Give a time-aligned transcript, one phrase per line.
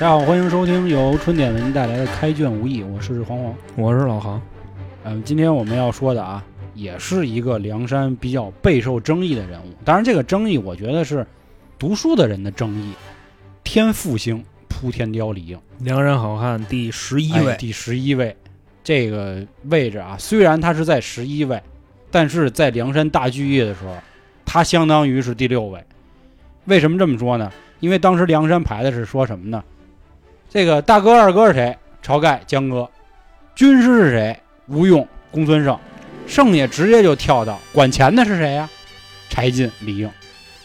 [0.00, 3.54] 大家好，欢迎收听由春点为您带来的《开卷无益》，我是黄黄。
[3.76, 4.40] 我是老航，
[5.04, 6.42] 嗯，今天我们要说的啊，
[6.74, 9.66] 也是一个梁山比较备受争议的人物。
[9.84, 11.26] 当然，这个争议我觉得是
[11.78, 12.94] 读书的人的争议。
[13.62, 18.34] 天赋星扑天雕李应，梁山好汉第十一位，哎第十一位，
[18.82, 21.62] 这个位置啊，虽然他是在十一位，
[22.10, 23.94] 但是在梁山大聚义的时候，
[24.46, 25.84] 他相当于是第六位。
[26.64, 27.52] 为什么这么说呢？
[27.80, 29.62] 因为当时梁山排的是说什么呢？
[30.52, 31.78] 这个大哥、二哥是谁？
[32.04, 32.90] 晁盖、江哥。
[33.54, 34.36] 军师是谁？
[34.66, 35.78] 吴用、公孙胜。
[36.26, 38.68] 剩下直接就跳到管钱的是谁呀、
[39.28, 40.10] 柴进、李应。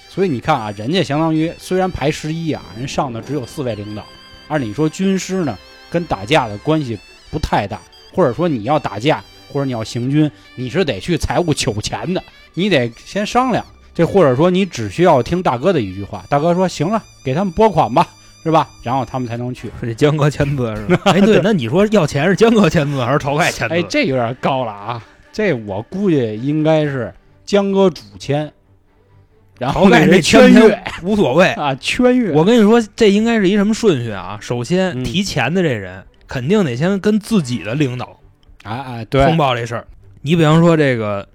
[0.10, 4.04] 所以你看啊，人家相当于虽然排十一啊，人上的只有四位领导。
[4.48, 5.56] 按理说军师呢，
[5.92, 6.98] 跟打架的关系
[7.30, 7.80] 不太大，
[8.12, 12.24] 或者说你要打架或者你要行军，你是得去财务取钱的，
[12.56, 13.64] 你得先商量。
[13.94, 18.08] 这或者说你只需要听大哥的一句话，大哥说行了，给他们拨款吧，
[18.46, 18.70] 是吧？
[18.84, 19.70] 然后他们才能去。
[19.82, 21.02] 是这江哥签字是吧？
[21.12, 23.74] 哎，对，那你说要钱是江哥签字还是晁盖签字？
[23.74, 25.04] 哎，这有点高了啊！
[25.34, 27.12] 这我估计应该是
[27.44, 28.50] 江哥主签，
[29.58, 31.48] 然后晁盖这圈签阅无所谓。
[31.54, 32.32] 啊，圈阅。
[32.34, 34.38] 我跟你说，这应该是一什么顺序啊？
[34.40, 38.20] 首先嗯提钱的这人肯定得先跟自己的领导
[38.64, 39.88] 哎哎，对通，报这事儿。
[40.22, 41.28] 你比方说这个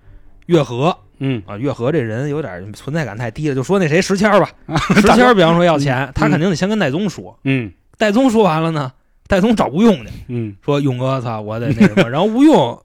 [0.46, 4.50] 月和嗯，啊，月和这人有点存在感太低了，就说那谁石谦儿吧，
[4.96, 7.72] 石谦儿比方说要钱，他肯定得先跟戴宗说，嗯。
[7.98, 8.90] 戴宗说完了呢，
[9.26, 10.10] 戴宗找吴用去。
[10.28, 10.56] 嗯。
[10.64, 12.82] 说勇哥，操，我得那什么，然后吴用，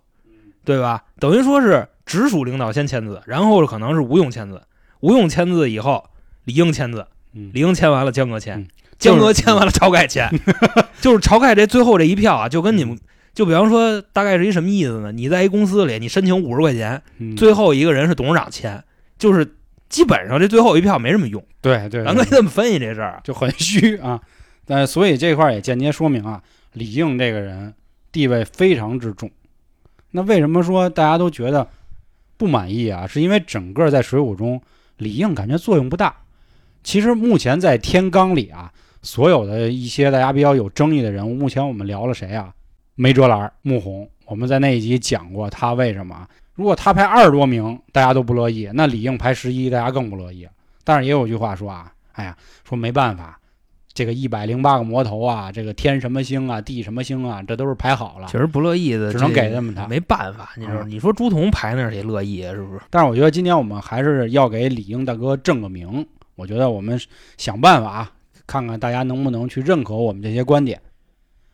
[0.65, 1.03] 对吧？
[1.19, 4.61] 等于说是直属领导先签字，然后可能是吴用签字，
[4.99, 6.03] 吴用签字以后，
[6.43, 8.67] 李应签字，嗯，李应签完了，江哥签嗯，
[8.99, 10.29] 江哥签完了，晁盖签，
[10.99, 12.97] 就是晁盖这最后这一票啊，就跟你们。
[13.35, 15.11] 就比方说，大概是一什么意思呢？
[15.11, 18.81] 你在一公司里，你申请五十块钱，嗯最后一个人是董事长签，
[19.19, 19.55] 就是
[19.89, 21.45] 基本上这最后一票没什么用。
[21.61, 23.19] 对对，咱可以这么分析这事儿。
[23.25, 24.21] 就很虚啊。
[24.65, 26.41] 但所以这块儿也间接说明啊，
[26.73, 27.73] 李应这个人
[28.11, 29.29] 地位非常之重。
[30.11, 31.67] 那为什么说大家都觉得
[32.37, 33.05] 不满意啊？
[33.05, 34.61] 是因为整个在《水浒》中，
[34.97, 36.15] 李应感觉作用不大。
[36.83, 38.71] 其实目前在天罡里啊，
[39.01, 42.53] 所有的一些大家比较有争议的人物，目前我们聊了谁啊？
[42.97, 46.25] 梅哲兰、穆弘，我们在那一集讲过他为什么。
[46.53, 50.47] 如果他排二十多名，大家都不乐意；那李应排十一，大家更不乐意。
[50.85, 53.37] 但是也有句话说啊，哎呀，说没办法，
[53.91, 58.37] 这个一百零八个魔头啊，这个天什么星啊，地什么星啊，这都是排好了其。
[58.37, 60.51] 实不乐意的，只能给他们他没办法。
[60.55, 62.53] 你说，啊你说朱仝排那儿谁乐意啊？
[62.53, 62.81] 是不是？
[62.89, 66.07] 但是我觉得今天我们还是要给李应大哥正个名。
[66.35, 66.97] 我觉得我们
[67.35, 68.11] 想办法啊，
[68.47, 70.79] 看看大家能不能去认可我们这些观点。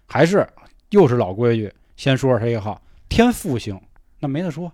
[0.08, 0.48] 还是
[0.92, 3.78] 又是老规矩，先说说他一号天赋星，
[4.20, 4.72] 那没得说，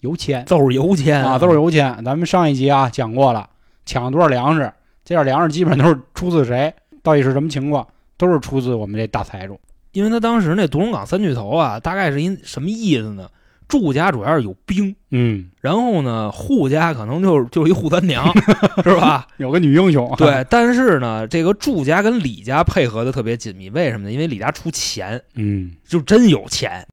[0.00, 2.02] 油钱都是油钱啊，都是油钱。
[2.04, 3.48] 咱们上一集啊讲过了，
[3.86, 4.72] 抢了多少粮食，
[5.04, 7.86] 这点粮食基本都是出自谁，到底是什么情况，
[8.16, 9.58] 都是出自我们这大财主。
[9.92, 13.28] 因为他当时那独龙岗三巨头啊，大概是一什么意思呢？
[13.68, 18.26] 祝家主要是有兵，嗯，然后呢，扈家可能就是就是一扈三娘，
[18.82, 19.26] 是吧？
[19.36, 24.12] 有个女英雄，对，但是呢，这个祝家跟李家配合的特别紧密，为什么呢？
[24.12, 26.86] 因为李家出钱，嗯，就真有钱。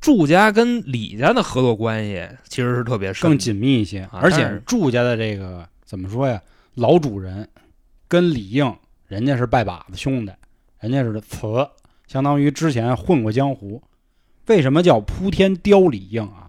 [0.00, 4.08] 祝家跟李家的合作关系其实是特别深，更紧密一些。
[4.12, 6.40] 而且祝家的这个怎么说呀？
[6.74, 7.48] 老主人
[8.08, 8.72] 跟李应，
[9.06, 10.32] 人家是拜把子兄弟，
[10.80, 11.46] 人家是瓷，
[12.06, 13.80] 相当于之前混过江湖。
[14.46, 16.48] 为什么叫扑天雕李应啊？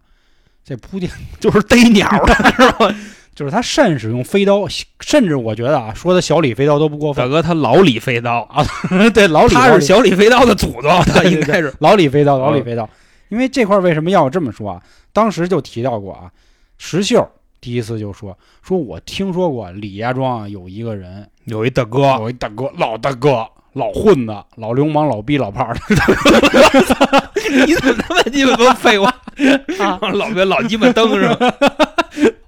[0.64, 1.10] 这扑天
[1.40, 2.96] 就是逮鸟的， 是吧？
[3.34, 4.68] 就是他善使用飞刀，
[5.00, 7.24] 甚至我觉得啊，说他小李飞刀都不过分。
[7.24, 8.66] 大哥，他老李飞刀啊，
[9.14, 12.90] 对，老李他是小李飞刀的祖宗，他应该是老李飞刀，老李嗯飞刀。
[13.30, 14.82] 因为这块为什么要这么说啊？
[15.14, 16.32] 当时就提到过啊，
[16.78, 17.30] 石秀
[17.62, 25.82] 第一次就说说，我听说过李家庄啊有一个人，有一大哥，有一大哥，老大哥，老混子，老流氓，老逼，老炮儿的
[27.66, 29.08] 你怎么他妈鸡巴多废话？
[29.80, 31.54] 啊，老别老鸡巴蹬是吧？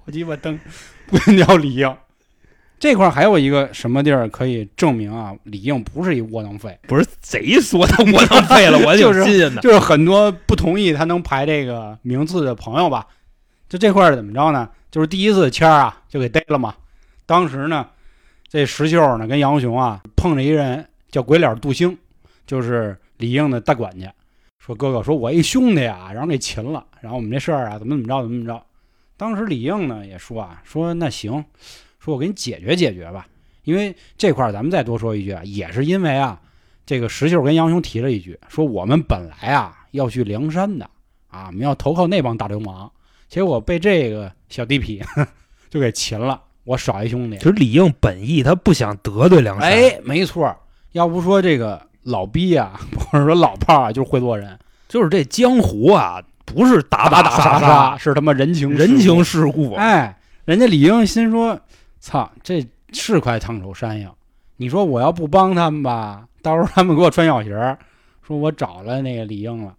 [0.04, 0.58] 我 鸡巴蹬，
[1.06, 1.96] 不鸟李应。
[2.78, 5.34] 这块还有一个什么地儿可以证明啊？
[5.44, 8.78] 李应不是一窝囊废，不是谁说他窝囊废了？
[8.78, 9.60] 我挺就是新鲜的。
[9.60, 13.06] 就是很多不同意他能排这个名次的朋友吧。
[13.68, 14.68] 就这块怎么着呢？
[14.90, 16.74] 就是第一次谦儿啊就给逮了嘛。
[17.26, 17.86] 当时呢，
[18.48, 21.96] 这石秀呢跟杨雄啊碰着一人叫鬼脸杜兴，
[22.46, 24.12] 就是李应的大管家，
[24.58, 28.64] 说哥哥，说我一兄弟啊，然后给擒了，然后我们这事儿啊怎么怎么着怎么怎么着。
[29.16, 31.44] 当时李应呢也说啊，说那行，
[31.98, 33.26] 说我给你解决解决吧。
[33.64, 36.40] 因为这块儿咱们再多说一句啊，也是因为啊，
[36.86, 40.88] 这个石秀跟杨雄提了一句，说我们本来啊要去梁山的
[41.28, 42.90] 啊，我们要投靠那帮大流氓，
[43.28, 45.04] 结果被这个小地痞
[45.68, 47.44] 就给擒了，我少一兄弟其。
[47.44, 50.56] 实李应本意他不想得罪梁山，哎，没错儿，
[50.92, 54.58] 要不说这个老逼啊， 或者说老炮啊，就是会做人，
[54.88, 59.74] 就是这江湖啊，不是打打打杀杀，是他妈人情人情世故。
[59.74, 61.58] 哎，人家李英心说
[62.00, 64.14] ：“操，这是块烫手山药。
[64.56, 67.78] 你说我要不帮他们吧，到时候他们给我穿小鞋儿，
[68.26, 69.74] 说我找了那个李英了。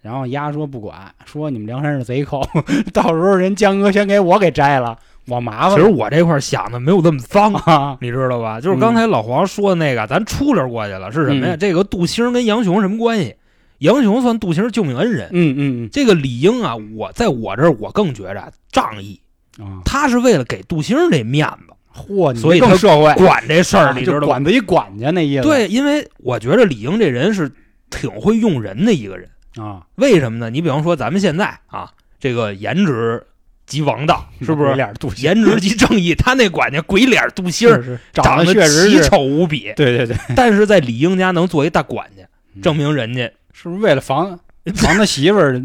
[0.00, 2.40] 然后丫说不管，说你们梁山是贼寇，
[2.94, 4.96] 到时候人江哥先给我给摘了，
[5.28, 5.76] 我麻烦了。
[5.76, 8.60] 其实我这块想的没有这么脏，啊， 你知道吧？
[8.60, 11.54] 就是刚才老黄说的那个，咱出溜过去了，是什么呀？
[11.54, 13.34] 嗯这个杜兴跟杨雄什么关系？
[13.78, 19.20] 杨雄算杜兴救命恩人，嗯嗯嗯这个李英啊，我在我这儿我更觉着仗义，
[19.58, 24.26] 嗯啊，他是为了给杜兴这面子，嚯，你所以更社会管这事儿，你知道吗？
[24.26, 25.42] 管子一管家那意思。
[25.42, 27.50] 对，因为我觉得李英这人是
[27.90, 29.28] 挺会用人的一个人。
[29.56, 30.48] 啊，为什么呢？
[30.48, 33.22] 你比方说咱们现在啊，这个颜值
[33.66, 34.76] 即王道， 是不是？
[35.16, 42.22] 颜值即正义，他那管家鬼脸儿是是长长得确实奇，丑无比，对 对对， 但是在李英家能做一大管家，
[42.54, 42.62] 嗯。
[42.62, 44.38] 证明人家是不是为了防
[44.76, 45.60] 防他媳妇儿？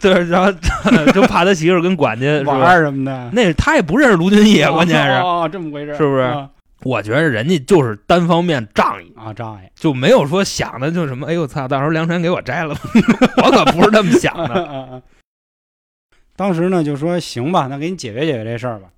[0.00, 0.50] 对，然后
[1.12, 2.58] 就怕他媳妇儿跟管家玩？
[2.60, 3.30] 儿什么的？
[3.32, 6.22] 那他也不认识卢俊义，关键是，哦，这么回事儿，是不是？
[6.22, 6.48] 啊
[6.82, 9.68] 我觉得人家就是单方面仗义，啊，仗义。
[9.78, 12.74] 就没有说想的就什么，哎呦操，到时候梁山给我摘了，
[13.44, 15.02] 我可不是这么想的。
[16.40, 18.88] 当时呢就说行吧，那给你解决解决这事儿吧。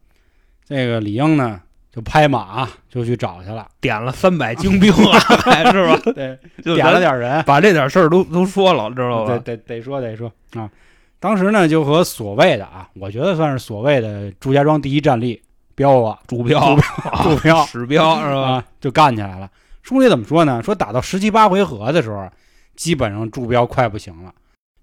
[0.65, 1.61] 这个李英呢
[1.91, 5.19] 就拍马就去找去了，点了三百精兵啊，
[5.73, 5.99] 是吧？
[6.15, 9.33] 对，就点了点人，把这点事儿都都说了，知道吧？
[9.39, 10.71] 得得得说得说啊。
[11.19, 15.43] 当时呢就和所谓的啊，我觉得算是所谓的祝家庄第一战力
[15.75, 16.79] 彪啊主标、
[17.25, 18.41] 祝彪 史标是吧？
[18.41, 19.51] 啊就干起来了。
[19.83, 20.63] 书里怎么说呢？
[20.63, 22.31] 说打到十七八回合的时候，
[22.77, 24.33] 基本上祝彪快不行了。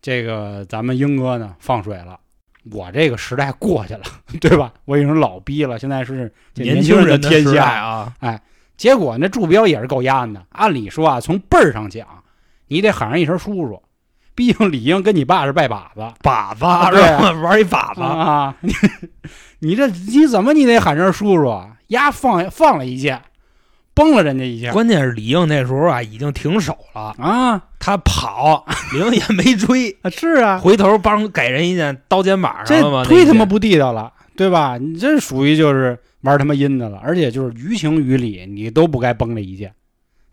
[0.02, 2.20] 这个咱们英哥呢放水了。
[2.72, 4.02] 我这个时代过去了，
[4.42, 4.74] 对吧？
[4.86, 7.64] 我已经是老逼了，现在是年轻人的天下。
[7.66, 8.40] 啊，哎
[8.78, 10.42] 结果那祝彪也是够压的。
[10.52, 12.08] 按理说啊，从辈儿上讲，
[12.68, 13.82] 你得喊上一声叔叔。
[14.36, 17.32] 毕竟李应跟你爸是拜把子把子啊是吧？
[17.44, 18.72] 玩一把子，啊，你
[19.60, 21.76] 你这你怎么你得喊声叔叔啊？
[21.88, 23.22] 丫放放了一箭，
[24.00, 33.04] 崩了人家一下关键是李应那时候啊已经停手了，啊他跑， 李应也没追，啊是啊，回头帮给人一箭刀肩膀上了吗？
[33.04, 34.78] 忒他妈不地道了，对吧？
[34.78, 39.74] 你这属于就是玩他妈阴的了，而且就是于情于理，你都不该崩这一剑。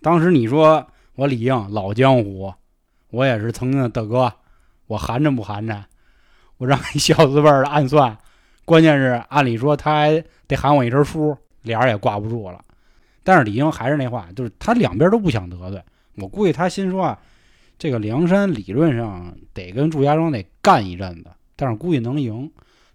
[0.01, 0.87] 当时你说
[1.17, 2.55] 我李应老江湖，
[3.11, 4.33] 我也是曾经的大哥，
[4.87, 5.83] 我寒碜不寒碜？
[6.59, 8.17] 我让你小子辈儿的暗算，
[8.65, 12.61] 关键是按理说他还得喊我一声叔，脸儿也挂不住了。
[13.27, 15.83] 但是李应还是那话，就是他两边都不想得罪。
[16.15, 17.19] 我估计他心说啊，
[17.77, 22.49] 这个梁山理论上得跟祝家庄得干一阵子，但是估计能赢。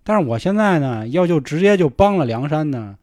[0.05, 2.95] 但是我现在呢，要就直接就帮了梁山呢，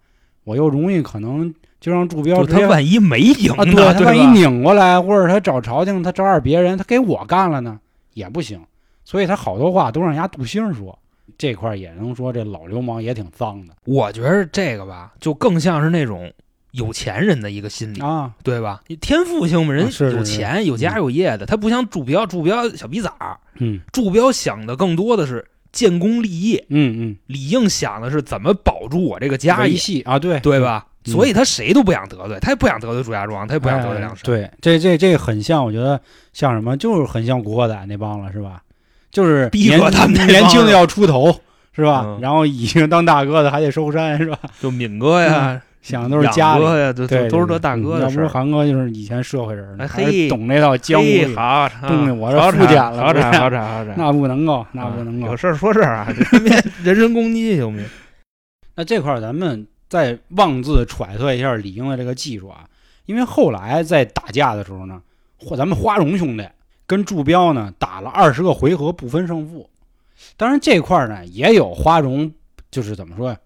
[0.44, 7.78] 我又容易可能就让祝彪他万一没赢对他万一拧过来，或者他找朝廷，他找点别人，他给我干了呢，
[8.14, 8.58] 也不行。
[9.04, 10.98] 所以他好多话都让人家杜兴说，
[11.36, 16.32] 这块儿也能说这老流氓也挺脏的我觉得这个吧，就更像是那种
[16.72, 18.32] 有钱人的一个心理，啊。
[18.42, 18.80] 对吧？
[18.88, 30.84] 你天赋性嘛，人有钱有家有业的，他不像祝彪，祝彪小逼崽儿，嗯祝彪想的更多的是建功立业，嗯嗯李应想的是怎么保住我这个家业，系啊，对对吧？
[30.86, 34.18] 嗯所以他谁都不想得罪，他也不想得罪祝家庄，他也不想得罪梁山。
[34.18, 35.98] 哎对，这这这很像，我觉得
[36.34, 38.60] 像什么，就是很像古惑仔那帮了，是吧？
[39.10, 41.34] 就是逼哥他们年轻的要出头，
[41.72, 42.02] 是吧？
[42.04, 44.38] 嗯然后已经当大哥的还得收山，是吧？
[44.60, 46.64] 就敏哥呀，想的都是家里。
[46.64, 47.06] 呀，都
[47.40, 48.26] 是这大哥嗯要不是。
[48.26, 55.36] 韩哥就是以前社会人嘿懂那套江湖，好，东西我这好复检了好产好产好产， 那不能够，那不能够有。
[55.36, 56.08] 事儿说事儿啊，
[56.82, 57.88] 人身攻击行不行？
[58.76, 62.64] 那这块儿咱们再妄自揣测一下李英的这个技术啊，
[63.06, 65.00] 因为后来在打架的时候呢，
[65.38, 66.46] 或咱们花荣兄弟
[66.86, 69.68] 跟祝彪呢打了二十个回合不分胜负。
[70.36, 72.32] 当然这块儿呢也有花荣，
[72.70, 73.36] 就是怎么说呀，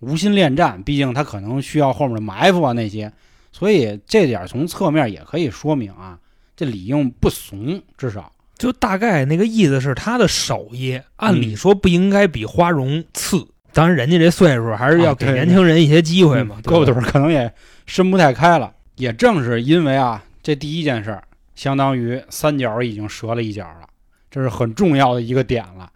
[0.00, 3.12] 无心恋战，毕竟他可能需要后面的埋伏啊那些，
[3.52, 6.18] 所以这点儿从侧面也可以说明啊，
[6.56, 13.46] 这李应不怂，至少就大概那个意思是，他的手艺按理说不应该比花荣次。
[13.72, 16.56] 当然，人家这岁数还是要给年轻人一些机会嘛。
[16.58, 17.52] 嗯胳膊腿儿可能也
[17.86, 18.72] 伸不太开了。
[18.94, 21.24] 也正是因为啊，这第一件事儿，
[21.56, 23.88] 相当于三角已经折了一角了，
[24.30, 25.90] 这是很重要的一个点了。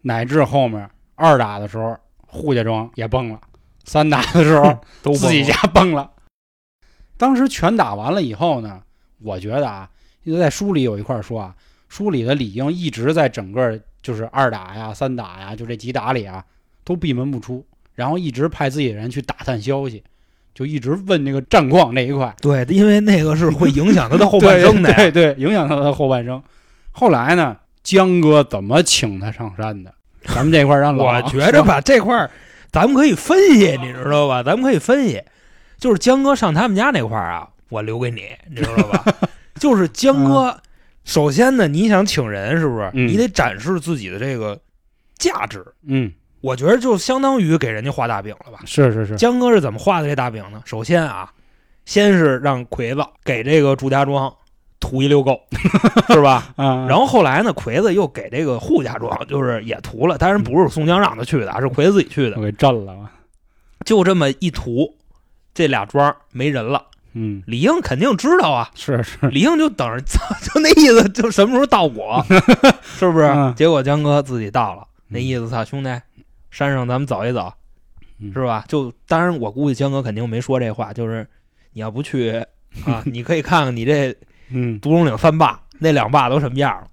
[0.00, 1.94] 乃至后面二打的时候，
[2.34, 3.38] 扈家庄也崩了；
[3.84, 6.10] 三打的时候，都自己家崩了。
[7.16, 8.82] 当时全打完了以后呢，
[9.22, 9.88] 我觉得啊，
[10.24, 11.54] 因为在书里有一块儿说啊，
[11.88, 16.44] 书里的李应一直在整个就是二打呀、三打呀，就这几打里啊，
[16.82, 17.64] 都闭门不出，
[17.94, 20.02] 然后一直派自己人去打探消息，
[20.52, 24.96] 就一直问那个战况那一块，对，因为那个是会影响他的后 半生的呀。
[24.96, 26.42] 对对，影响他的后半生。
[26.90, 29.93] 后来呢，江哥怎么请他上山的？
[30.26, 32.30] 咱们这块儿让老我觉着吧，这块儿
[32.70, 34.42] 咱们可以分析，你知道吧？
[34.42, 35.22] 咱们可以分析，
[35.78, 39.04] 就是江哥上他们家那块儿啊，我留给你，你知道吧？
[39.60, 40.56] 就是江哥，
[41.04, 42.90] 首先呢，你想请人，是不是？
[42.94, 44.58] 嗯你得展示自己的这个
[45.16, 45.64] 价值。
[45.86, 48.58] 嗯，我觉得就相当于给人家画大饼了吧？
[48.66, 50.60] 是是是，江哥是怎么画的这大饼呢？
[50.64, 51.30] 首先啊，
[51.84, 54.34] 先是让魁子给这个祝家庄
[54.80, 55.40] 涂一溜够，
[56.08, 56.52] 是吧？
[56.56, 62.42] 啊，然后后来呢，魁子又给这个扈家庄就是也涂了，当然不是宋江让他去的啊， 是魁子自己去的我。
[62.42, 63.10] 给震了，
[63.84, 64.94] 就这么一涂，
[65.54, 66.84] 这俩庄没人了。
[67.16, 72.24] 嗯，李应肯定知道啊，是是，李应就等着，操， 就那意思，就什么时候到我，
[72.82, 73.26] 是不是？
[73.26, 75.88] 嗯结果江哥自己到了，那意思，操，兄弟，
[76.50, 77.52] 山上咱们走一走，
[78.18, 78.64] 嗯是吧？
[78.66, 81.24] 就当然，我估计江哥肯定没说这话，就是
[81.72, 82.44] 你要不去
[82.84, 84.12] 啊，你可以看看你这
[84.50, 86.88] 嗯独龙岭三霸那两霸都什么样了。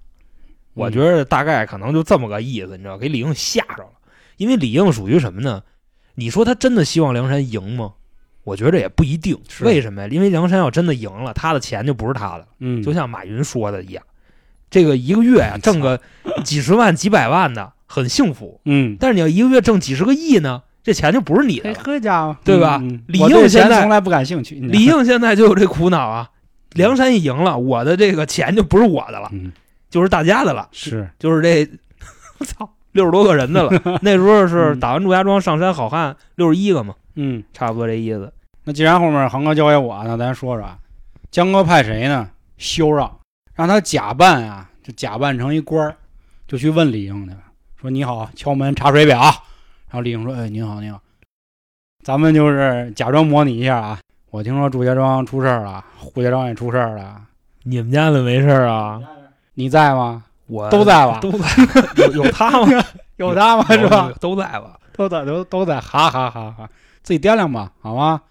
[0.74, 3.90] 我觉得大概可能就这么个意思，你知道，给李应吓着了。
[4.38, 5.62] 因为李应属于什么呢？
[6.14, 7.92] 你说他真的希望梁山赢吗？
[8.44, 9.38] 我觉得也不一定。
[9.60, 10.08] 为什么呀？
[10.10, 12.46] 因为梁山要真的赢了，他的钱就不是他的了。
[12.58, 14.02] 嗯，就像马云说的一样，
[14.70, 16.00] 这个一个月呀、挣个
[16.42, 21.78] 几十万、几百万的很幸福，嗯，但是你要一个月挣几十个亿呢，这钱就不是你的哎，了。
[21.84, 26.30] 呵家伙，对吧嗯李应现在从来不感兴趣，李应现在就有这苦恼啊，
[26.74, 29.52] 梁山一赢了，我的这个钱就不是我的了，嗯，
[29.90, 31.68] 就是大家的了，是，就是这，
[32.38, 33.82] 我操，六十多个人的了。
[34.02, 38.32] 那时候是嗯打完祝家庄上山好汉六十一个嘛，嗯，差不多这意思。
[38.64, 40.78] 那既然后面航哥交给我，那咱说说啊，
[41.30, 42.30] 江哥派谁呢？
[42.58, 43.18] 修让，
[43.54, 45.96] 让他假扮啊，就假扮成一官儿，
[46.46, 47.38] 就去问李应去了，
[47.80, 49.18] 说你好，敲门查水表。
[49.18, 51.00] 然后李应说，哎，您好，您好，
[52.04, 53.98] 咱们就是假装模拟一下啊。
[54.32, 55.84] 我听说祝家庄出事儿了，
[56.14, 57.20] 扈家庄也出事儿了，
[57.64, 58.98] 你们家怎么没事儿啊？
[59.52, 60.24] 你在吗？
[60.46, 61.18] 我都在吧？
[61.20, 61.46] 都在，
[62.14, 62.82] 有 有他吗？
[63.16, 63.64] 有他吗？
[63.68, 64.10] 是吧？
[64.18, 64.78] 都在吧？
[64.96, 66.66] 都在，都都在，哈哈哈哈！
[67.02, 68.22] 自己掂量吧，好吗？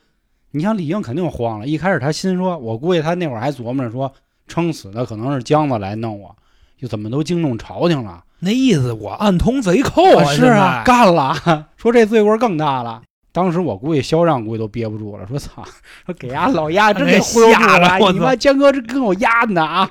[0.50, 4.12] 你想李应肯定慌了，一开始他心说，我估计他那会儿还琢磨着说，
[4.48, 6.36] 撑死的可能是姜子来弄我，
[6.80, 8.24] 又怎么都惊动朝廷了。
[8.40, 10.26] 那意思我暗通贼寇啊！
[10.26, 11.36] 是啊，干了，
[11.78, 13.04] 说这罪过更大了。
[13.32, 15.64] 当时我估计肖让估计都憋不住了，说操，
[16.06, 19.90] 说给俺老丫 真给忽悠住吓了我操你妈江哥这跟我丫呢啊！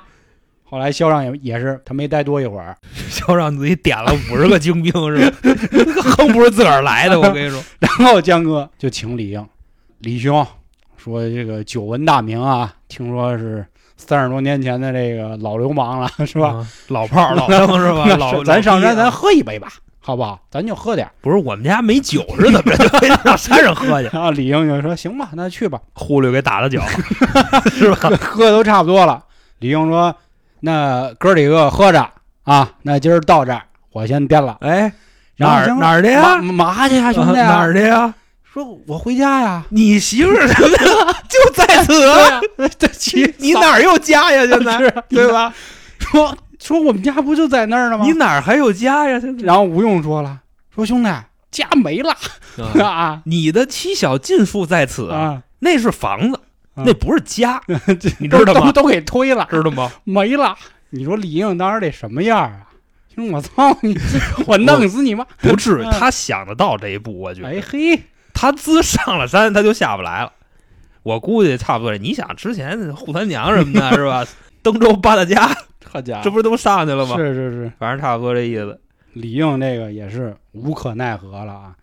[0.63, 2.77] 后来肖让也也是，他没待多一会儿，
[3.09, 5.37] 肖让自己点了五十个精兵是吧？
[6.15, 7.61] 横不是自个儿来的，我跟你说。
[7.79, 9.45] 然后江哥就请李应，
[9.99, 10.45] 李兄
[10.95, 13.65] 说这个久闻大名啊，听说是
[13.97, 16.49] 三十多年前的这个老流氓了，是吧？
[16.55, 16.67] 啊？
[16.87, 18.05] 老炮儿老生是吧？
[18.15, 19.67] 老咱上山咱喝一杯吧，
[20.03, 20.39] 好不好？
[20.49, 21.13] 咱就喝点儿。
[21.21, 22.77] 不是我们家没酒是怎么着？
[22.89, 26.81] 就非得上山上喝去，然 后李英就说：“行吧，那去吧，忽略给打了酒，
[27.71, 28.09] 是吧？
[28.19, 29.23] 喝的都差不多了。”
[29.59, 30.13] 李英说
[30.61, 32.09] ：“那哥几个喝着
[32.43, 34.57] 啊，那今儿到这儿，我先颠了。
[34.61, 34.91] 哎，
[35.37, 36.37] 哪儿哪儿的呀？
[36.41, 37.33] 嘛嘛去呀，兄弟？
[37.33, 38.13] 哪儿的呀？
[38.43, 39.63] 说我回家呀。
[39.69, 40.47] 你媳妇儿？
[41.29, 41.93] 就在此
[43.37, 44.45] 你哪儿有家呀？
[44.47, 44.77] 现在
[45.07, 45.53] 对吧？
[45.99, 48.05] 说说我们家不就在那儿呢吗？
[48.05, 49.19] 你哪儿还有家呀？
[49.39, 50.39] 然后吴用说了，
[50.73, 51.09] 说兄弟
[51.49, 52.15] 家没了
[52.79, 56.39] 啊 啊你的妻小尽数在此啊，啊，那是房子，
[56.75, 57.61] 啊那不是家，
[58.19, 58.71] 你知道吗？
[58.71, 59.91] 都 都给推了，知道吗？
[60.03, 60.55] 没了。
[60.91, 62.67] 你说李应当时得什么样啊？
[63.15, 63.97] 说我操你，
[64.45, 65.25] 我弄死你妈！
[65.39, 67.47] 不至于，嗯他想得到这一步，我觉得。
[67.49, 68.03] 哎嘿，
[68.33, 70.31] 他自上了山，他就下不来了。
[71.03, 71.97] 我估计差不多。
[71.97, 74.25] 你想之前扈三娘什么的，是吧？
[74.61, 75.49] 登州八大家，
[75.91, 77.17] 好家伙，这不是都上去了吗？
[77.17, 78.79] 是是是，反正差不多这意思。
[79.13, 81.75] 李应这个也是无可奈何了啊。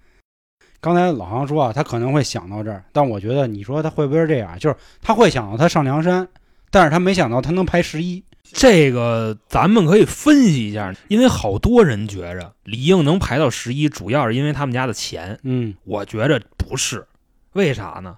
[0.80, 4.58] 刚才老航说啊，他可能会想到这儿，但我觉得你说他会不会是这样？
[4.58, 6.26] 就是他会想到他上梁山，
[6.70, 8.24] 但是他没想到他能排十一。
[8.50, 15.38] 这个咱们可以分析一下，因为好多人觉着李应能排到十一，主要是因为他们家的钱。
[15.42, 17.06] 嗯我觉着不是，
[17.52, 18.16] 为啥呢？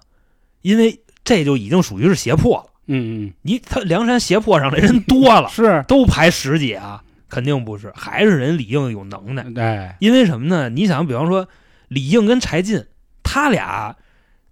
[0.61, 2.70] 因为这就已经属于是胁迫了。
[2.93, 9.45] 嗯嗯你他梁山斜坡上的人多嗯，了， 是，都排十几啊，肯定不是，还是人李应有能耐。
[9.55, 10.69] 哎，因为什么呢？
[10.69, 11.47] 你想，比方说
[11.87, 12.83] 李应跟柴进，
[13.23, 13.95] 他俩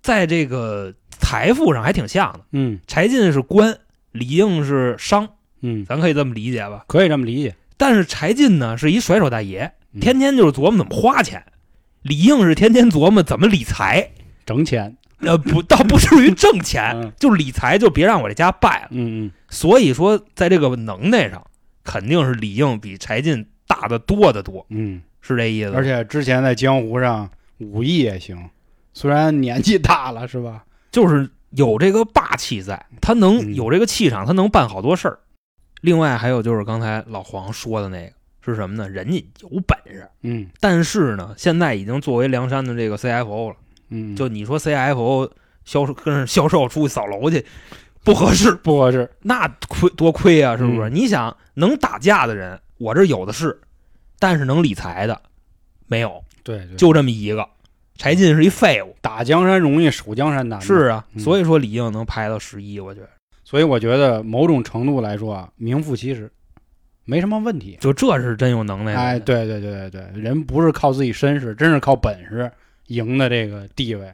[0.02, 2.40] 在这个财富上还挺像的。
[2.54, 3.78] 嗯柴进是官，
[4.12, 5.28] 李应是商，
[5.62, 6.86] 嗯，咱可以这么理解吧？
[6.88, 7.56] 可以这么理解。
[7.78, 11.40] 但是柴进呢是一甩手大爷，嗯天天就是琢磨怎么花钱；
[12.02, 14.10] 李应是天天琢磨怎么理财。
[14.46, 18.88] 整钱，呃，不，倒不至于挣钱 嗯，就理财，就别让我这家败了。
[18.92, 21.46] 嗯嗯，所以说，在这个能耐上，
[21.84, 25.72] 肯定是李应比柴进大得多得多，嗯，是这意思。
[25.72, 28.50] 而且之前在江湖上武艺也行，
[28.94, 30.64] 虽然年纪大了是吧？
[30.92, 35.20] 就是有这个霸气在，他能嗯有这个气场，他能办好多事儿。
[35.82, 38.14] 另外还有就是刚才老黄说的那个
[38.46, 38.90] 是什么呢？
[38.90, 43.56] 人家有本事，嗯但是呢，现在已经作为梁山的这个 CFO 了。
[43.90, 45.30] 嗯，就你说 CFO
[45.66, 47.46] 销售跟着销售出去扫楼去，
[48.04, 49.10] 不合适， 不合适。
[49.22, 50.90] 那亏多亏啊，是不是？
[50.90, 53.60] 嗯你想能打架的人，我这有的是，
[54.18, 55.22] 但是能理财的
[55.88, 57.48] 没有，对对，就这么一个。
[57.98, 60.62] 柴进是一废物，打江山容易守江山难。
[60.62, 63.10] 是啊，嗯所以说李应能排到十一，我觉得
[63.44, 66.32] 所以我觉得某种程度来说啊，名副其实，
[67.04, 67.78] 没什么问题。
[67.82, 69.00] 就这是真有能耐的。
[69.00, 72.50] 哎，对对对对对，人不是靠自己身世，真是靠本事
[72.90, 74.14] 赢的这个地位。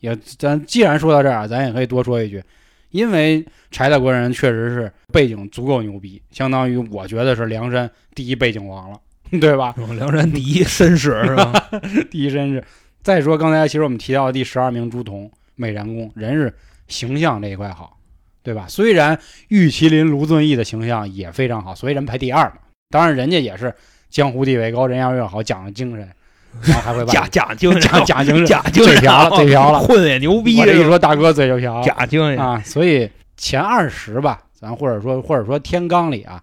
[0.00, 2.42] 也，咱既然说到这儿啊，咱也可以多说一句，
[2.90, 9.00] 因为柴大国人确实是背景足够牛逼，相当于我觉得是梁山第一背景王了，
[9.40, 9.72] 对吧？
[9.76, 11.70] 嗯梁山第一绅士是吧？
[12.10, 12.64] 第一绅士。
[13.02, 16.52] 再说刚才其实我们提到的第十二名朱仝，美髯公，人是
[16.88, 17.98] 形象这一块好，
[18.42, 18.66] 对吧？
[18.68, 22.56] 虽然玉麒麟卢俊义的形象也非常好，所以人排第二嘛。
[22.90, 23.72] 当然人家也是
[24.10, 26.08] 江湖地位高，人缘越好，讲究精神，
[26.62, 29.80] 然后还会把假假精神，假假精神，假精神，嘴瓢了，嘴瓢了。
[29.80, 30.58] 混的也牛逼。
[30.60, 32.60] 我这一说，大哥嘴就瓢了假精神，啊！
[32.64, 36.42] 所以前二十吧，咱或者说或者说天罡里啊，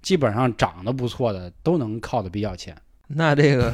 [0.00, 2.74] 基本上长得不错的都能靠的比较前，
[3.06, 3.72] 那这个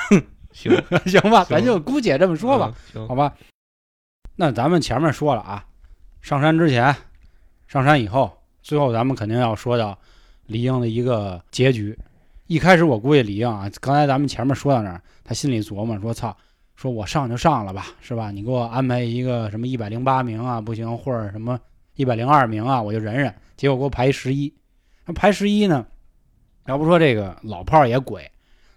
[0.52, 0.70] 行
[1.06, 1.44] 行吧？
[1.48, 2.72] 咱就姑且这么说吧。，
[3.08, 3.32] 好吧，
[4.36, 5.64] 那咱们前面说了啊，
[6.20, 6.94] 上山之前，
[7.68, 8.30] 上山以后，
[8.62, 9.98] 最后咱们肯定要说到
[10.46, 11.96] 李应的一个结局。
[12.46, 16.36] 一开始我估计李应啊，刚才咱们前面说到那儿，他心里琢磨说：“操，
[16.76, 18.30] 说我上就上了吧，是吧？
[18.30, 21.58] 你给我安排一个什么一百零八名啊，不行，或者什么
[21.94, 23.32] 一百零二名啊，我就忍忍。
[23.56, 24.52] 结果给我排十一，
[25.06, 25.86] 那排十一呢？
[26.66, 28.30] 要不说这个老炮儿也鬼，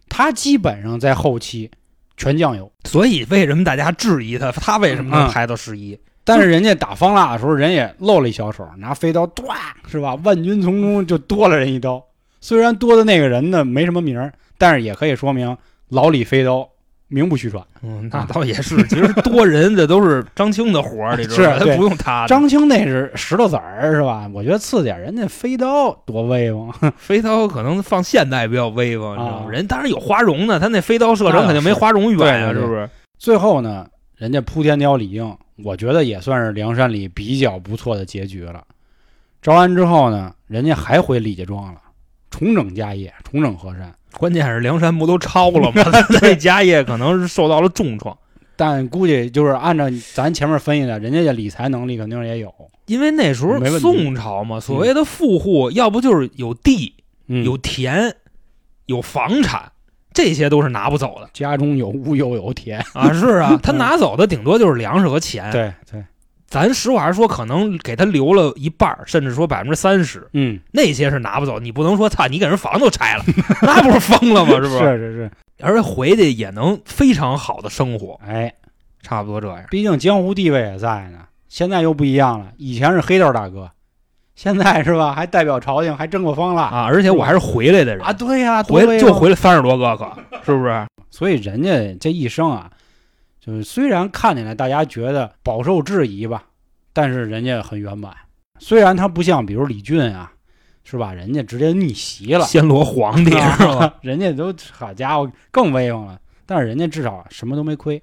[0.07, 1.69] 他基本上在后期
[2.15, 2.71] 全酱油。
[2.85, 4.51] 所以为什么大家质疑他？
[4.51, 5.99] 他为什么能嗯排到十一？
[6.23, 9.55] 但是人家打方腊的时候，人也露了一小手，拿飞刀，唰，
[9.87, 10.15] 是吧？
[10.23, 12.03] 万军丛中就多了人一刀。
[12.41, 15.55] 虽然多的那个人呢没什么名儿，但是也可以说明
[15.89, 16.67] 老李飞刀
[17.07, 17.63] 名不虚传。
[17.81, 18.81] 嗯，那倒也是。
[18.87, 21.59] 其实多人这都是张青的活儿，你知道吧？
[21.59, 22.25] 是他不用他。
[22.27, 24.29] 张青那是石头子儿，是吧？
[24.33, 26.71] 我觉得次点，人家飞刀多威风。
[26.97, 29.45] 飞刀可能放现代比较威风，你知道吗？
[29.47, 32.89] 啊人当然有花荣的，他那飞刀射程肯定没花荣远啊，是不是？
[33.17, 38.63] 最后呢，人家扑天雕李应，我觉得也算是梁山里比较不错的结局了。
[39.41, 41.79] 招安之后呢，人家还回李家庄了，
[42.37, 43.93] 重整家业，重整河山。
[44.17, 45.83] 关键是梁山不都抄了吗？
[46.21, 48.17] 那家业可能是受到了重创，
[48.57, 52.53] 但估计就是按照咱前面分析的，人家的理财能力肯定也有。
[52.87, 56.93] 因为那时候宋朝嘛，所谓的富户，要不就是有地、
[57.27, 58.13] 嗯有田、
[58.85, 59.71] 有房产，
[60.13, 63.13] 这些都是拿不走的家中有屋又有田，啊。
[63.13, 65.49] 是啊， 他拿走的顶多就是粮食和钱。
[65.51, 66.03] 对对，
[66.55, 71.59] 咱实话实说，可能给他留了一半儿，甚至说百分之三十，嗯，那些是拿不走。
[71.59, 73.25] 你不能说操，你给人房都拆了，
[73.61, 74.51] 那不是疯了吗？
[74.55, 78.53] 是不是是是是，而且回去也能非常好的生活，哎，
[79.01, 79.65] 差不多这样。
[79.69, 83.69] 毕竟江湖地位也在呢，现在又不一样了，以前是黑道大哥，
[84.33, 85.11] 现在是吧？
[85.11, 90.09] 还代表朝廷，还争过风了啊，而且我还是回来的人啊，对呀、多回就回来三十多个，可
[90.45, 90.85] 是不是？
[91.11, 92.69] 所以人家这一生啊，
[93.45, 96.45] 就是虽然看起来大家觉得饱受质疑吧，
[96.93, 98.11] 但是人家很圆满。
[98.57, 100.31] 虽然他不像比如李俊啊，
[100.83, 101.13] 是吧？
[101.13, 103.93] 人家直接逆袭了，暹罗皇帝是吧？
[104.01, 108.01] 人家都好家伙更威风了，但是人家至少什么都没亏。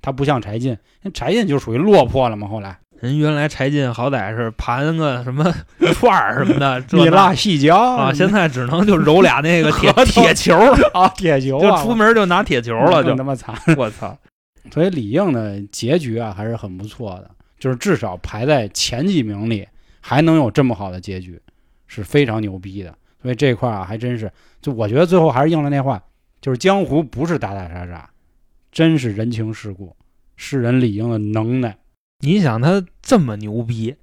[0.00, 2.48] 他不像柴进，那柴进就属于落魄了嘛。
[2.48, 5.52] 后来人原来柴进好歹是盘个什么
[5.92, 10.56] 串儿什么的， 蜜蜡细嚼啊，现在只能就揉俩那个铁 铁球，
[10.94, 13.54] 啊铁球就啊，出门就拿铁球了，就更他妈惨。
[13.76, 14.16] 我操！
[14.70, 19.66] 所以李应的结局啊还是很不错的，就是至少排在前几名里
[20.00, 21.40] 还能有这么好的结局，
[21.86, 22.94] 是非常牛逼的。
[23.22, 26.02] 所以这块儿啊还真是，就我觉得最后还是应了那话，
[26.40, 28.08] 就是江湖不是打打杀杀，
[28.72, 29.94] 真是人情世故，
[30.36, 31.76] 是人李应的能耐。
[32.20, 33.96] 你想他这么牛逼，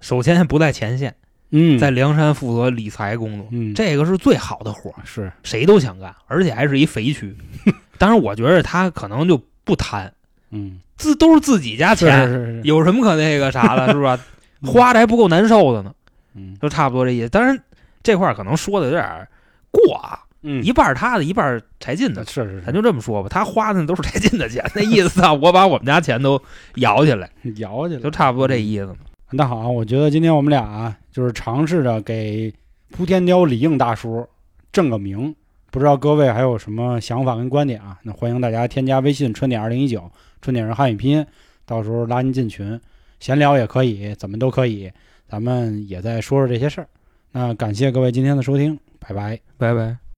[0.00, 1.16] 首先不在前线，
[1.50, 7.36] 嗯，在梁山负责理财工作，嗯这个是最好的活儿，是谁都想干，而且还是一肥区。
[7.98, 10.10] 当然，我觉得他可能就不贪，
[10.50, 14.18] 嗯自都是自己家是钱，是是，有什么可那个啥的，是吧？
[14.62, 15.92] 嗯花的还不够难受的呢，
[16.34, 17.28] 嗯就差不多这意思。
[17.28, 17.62] 当然，
[18.02, 19.28] 这块儿可能说的有点
[19.70, 23.28] 过啊，嗯一半儿他的，一半柴进的，是是咱就这么说吧。
[23.28, 26.40] 他花的都是柴进的钱，那意思啊，我把我们家钱都
[26.76, 28.96] 摇起来， 摇起来，就差不多这意思。
[29.32, 32.52] 那好，我觉得今天我们俩啊，就是尝试着给
[32.92, 34.26] 扑天雕李应大叔
[34.72, 35.34] 正个名，
[35.70, 37.98] 不知道各位还有什么想法跟观点啊？
[38.02, 41.26] 那欢迎大家添加微信“春点二零一九”，春点是汉语拼音，
[41.66, 42.80] 到时候拉您进群，
[43.20, 44.90] 闲聊也可以，怎么都可以，
[45.28, 46.88] 咱们也再说说这些事儿。
[47.32, 49.38] 那感谢各位今天的收听，拜拜。
[49.58, 49.96] 拜拜。